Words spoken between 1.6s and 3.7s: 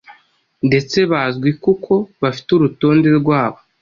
kuko bafite urutonde rwabo